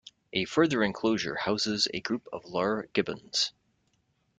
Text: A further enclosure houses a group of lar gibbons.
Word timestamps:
A 0.33 0.45
further 0.45 0.81
enclosure 0.81 1.35
houses 1.35 1.87
a 1.93 1.99
group 2.01 2.27
of 2.33 2.43
lar 2.45 2.87
gibbons. 2.93 3.53